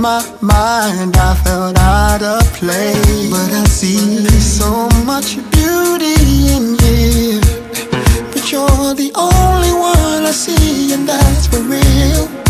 My 0.00 0.24
mind. 0.40 1.16
I 1.16 1.34
felt 1.44 1.78
out 1.78 2.22
of 2.22 2.42
place, 2.54 3.30
but 3.30 3.52
I 3.52 3.64
see 3.64 4.24
so 4.40 4.88
much 5.04 5.36
beauty 5.52 6.16
in 6.56 6.64
you. 6.84 7.40
But 8.32 8.50
you're 8.50 8.94
the 8.94 9.12
only 9.14 9.72
one 9.72 10.24
I 10.24 10.32
see, 10.32 10.94
and 10.94 11.08
that's 11.08 11.46
for 11.46 11.60
real 11.60 12.40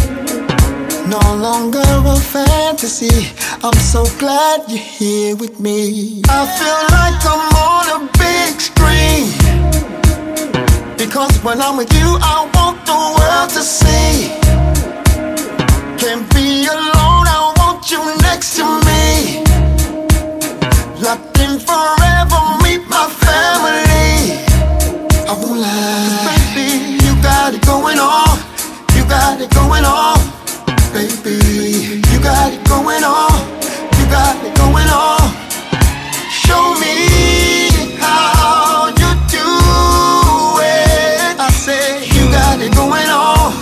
no 1.10 1.34
longer 1.34 1.82
a 1.82 2.16
fantasy. 2.16 3.34
I'm 3.64 3.74
so 3.74 4.04
glad 4.20 4.60
you're 4.68 4.78
here 4.78 5.34
with 5.34 5.58
me. 5.58 6.22
I 6.28 6.46
feel 6.58 6.80
like 6.96 7.20
I'm 7.32 7.44
on 7.68 7.86
a 7.96 8.00
big 8.22 8.60
screen. 8.68 9.26
Because 10.96 11.36
when 11.42 11.60
I'm 11.60 11.76
with 11.76 11.92
you, 11.92 12.16
I 12.22 12.48
want 12.54 12.86
the 12.86 12.98
world 13.16 13.50
to 13.56 13.62
see. 13.62 14.38
Can't 15.98 16.32
be 16.32 16.66
alone, 16.66 16.99
next 18.22 18.56
to 18.56 18.64
me. 18.88 19.44
Locked 21.00 21.38
in 21.40 21.58
forever, 21.58 22.40
meet 22.64 22.82
my 22.88 23.06
family. 23.24 24.44
I 25.28 25.32
won't 25.40 25.60
lie, 25.60 26.54
baby, 26.54 27.02
you 27.04 27.12
got 27.22 27.54
it 27.54 27.62
going 27.66 27.98
on. 27.98 28.38
You 28.96 29.04
got 29.08 29.40
it 29.40 29.50
going 29.54 29.84
on 29.84 30.40
baby. 30.92 32.02
You 32.10 32.18
got 32.20 32.52
it 32.52 32.62
going 32.68 33.04
on. 33.04 33.32
You 33.98 34.04
got 34.10 34.36
it 34.44 34.54
going 34.56 34.88
on. 34.88 35.20
Show 36.30 36.74
me 36.82 36.96
how 37.98 38.88
you 39.00 39.10
do 39.36 39.46
it. 40.60 41.34
I 41.38 41.50
say 41.50 42.04
you 42.06 42.30
got 42.30 42.60
it 42.60 42.74
going 42.74 43.10
on. 43.10 43.52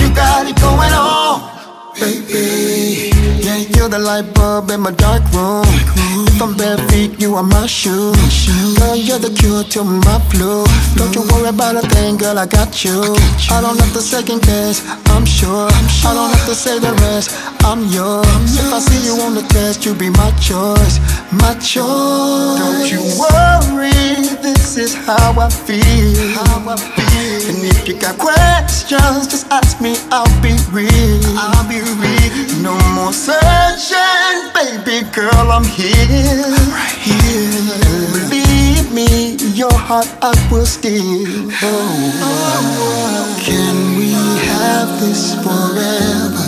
You 0.00 0.14
got 0.14 0.46
it 0.46 0.56
going 0.60 0.92
on, 0.92 1.94
baby. 1.98 2.55
You're 3.86 4.00
the 4.00 4.04
light 4.04 4.34
bulb 4.34 4.68
in 4.70 4.80
my 4.80 4.90
dark 4.90 5.22
room. 5.30 5.62
If 6.26 6.42
I'm 6.42 6.56
bare 6.56 6.76
feet, 6.88 7.20
you 7.20 7.36
are 7.36 7.44
my 7.44 7.66
shoes. 7.66 8.18
Girl, 8.80 8.96
you're 8.96 9.20
the 9.20 9.30
cure 9.30 9.62
to 9.62 9.84
my 9.84 10.18
flu. 10.26 10.66
Don't 10.96 11.14
you 11.14 11.22
worry 11.30 11.50
about 11.50 11.76
a 11.76 11.86
thing, 11.94 12.16
girl, 12.16 12.36
I 12.36 12.46
got 12.46 12.84
you. 12.84 13.14
I 13.48 13.60
don't 13.60 13.78
have 13.78 13.92
to 13.92 14.02
second 14.02 14.42
guess, 14.42 14.82
I'm 15.14 15.24
sure. 15.24 15.70
I 16.02 16.10
don't 16.18 16.34
have 16.34 16.46
to 16.46 16.54
say 16.56 16.80
the 16.80 16.92
rest, 17.06 17.30
I'm 17.62 17.86
yours. 17.94 18.26
If 18.58 18.74
I 18.74 18.80
see 18.80 19.06
you 19.06 19.22
on 19.22 19.36
the 19.36 19.42
test, 19.54 19.86
you 19.86 19.94
be 19.94 20.10
my 20.10 20.32
choice, 20.42 20.98
my 21.30 21.54
choice. 21.62 22.58
Don't 22.58 22.90
you 22.90 23.06
worry, 23.22 23.94
this 24.42 24.76
is 24.76 24.96
how 24.96 25.38
I 25.38 25.48
feel. 25.48 26.34
How 26.34 26.74
I 26.74 26.76
feel. 26.76 27.54
And 27.54 27.62
if 27.62 27.86
you 27.86 27.94
got 28.00 28.18
questions, 28.18 29.28
just 29.28 29.46
ask 29.52 29.80
me, 29.80 29.94
I'll 30.10 30.26
be 30.42 30.58
real. 30.74 31.22
I'll 31.38 31.68
be 31.68 31.78
real. 31.78 32.26
No 32.62 32.74
more 32.94 33.12
searching, 33.12 33.75
baby 34.86 35.04
girl, 35.12 35.50
I'm 35.52 35.64
here. 35.64 35.92
Right 36.72 36.96
here. 36.96 38.30
Believe 38.30 38.90
me, 38.92 39.36
your 39.54 39.72
heart 39.72 40.08
I 40.22 40.32
will 40.50 40.64
steal. 40.64 41.50
Oh, 41.62 43.36
can 43.44 43.98
we 43.98 44.12
have 44.48 45.00
this 45.00 45.34
forever? 45.44 46.46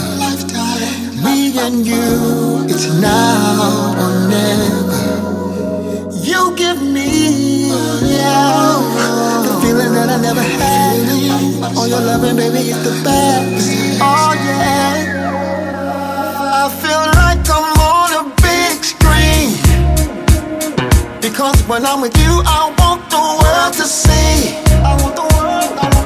Me 1.23 1.59
and 1.59 1.87
you, 1.87 2.65
it's 2.69 2.89
now 2.95 3.93
or 4.01 4.29
never. 4.29 5.05
You 6.25 6.55
give 6.57 6.81
me, 6.81 7.69
yeah, 8.09 8.81
the 9.45 9.53
feeling 9.61 9.93
that 9.93 10.09
I 10.09 10.17
never 10.21 10.41
had. 10.41 11.77
Oh, 11.77 11.85
your 11.87 12.01
loving, 12.01 12.37
baby, 12.37 12.71
is 12.71 12.83
the 12.85 13.03
best. 13.05 14.01
Oh, 14.01 14.33
yeah. 14.45 15.17
I 16.51 16.69
feel 16.81 16.99
like 16.99 17.18
Because 21.39 21.63
when 21.69 21.87
I'm 21.87 22.01
with 22.01 22.19
you, 22.19 22.43
I 22.45 22.75
want 22.81 23.09
the 23.11 23.17
world 23.17 23.73
to 23.75 23.85
see. 23.85 24.59
I 24.83 24.99
want 25.01 25.15
the 25.15 25.23
world, 25.23 25.98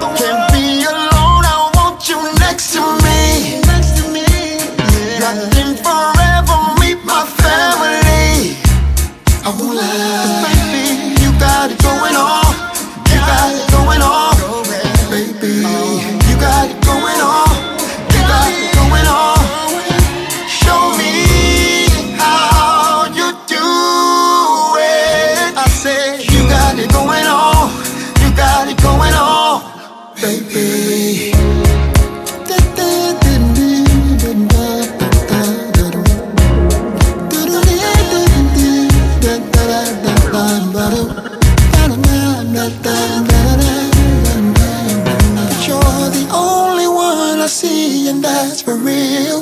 see, 47.63 48.09
and 48.09 48.25
that's 48.25 48.63
for 48.63 48.75
real. 48.75 49.42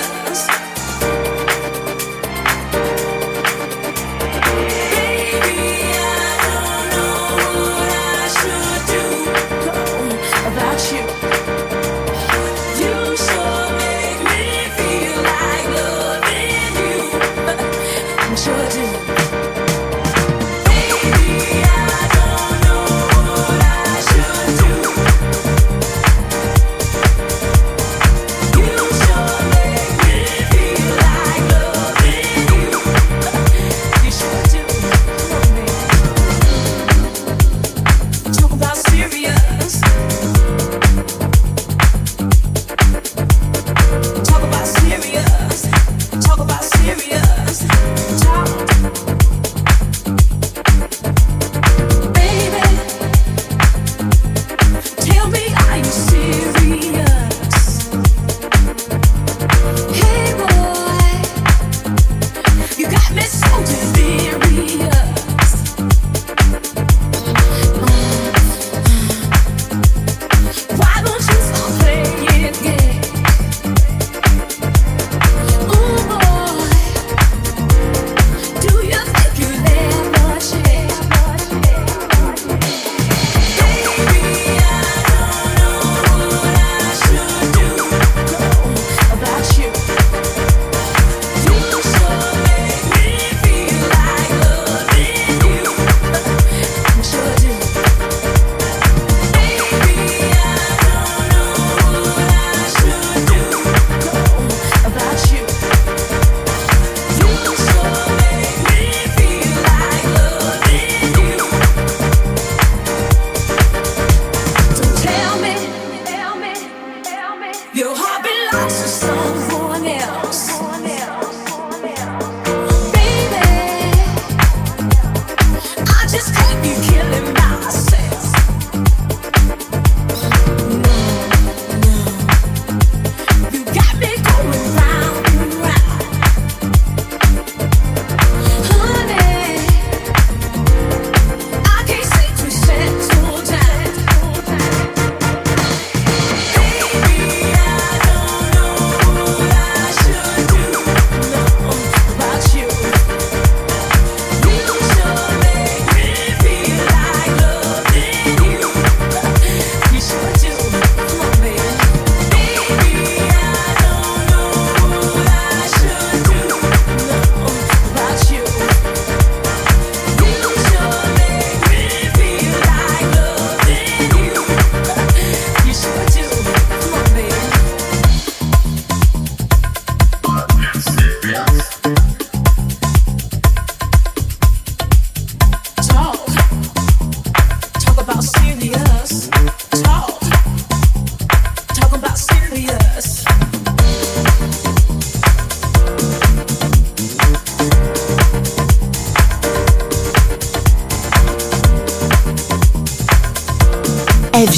us. 0.00 0.49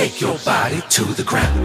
Shake 0.00 0.22
your 0.22 0.38
body 0.38 0.80
to 0.88 1.04
the 1.12 1.22
ground. 1.22 1.60